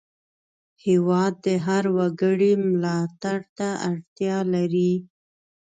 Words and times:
هېواد 0.85 1.33
د 1.45 1.47
هر 1.65 1.83
وګړي 1.97 2.51
ملاتړ 2.69 3.39
ته 3.57 3.67
اړتیا 3.91 4.37
لري. 4.53 4.93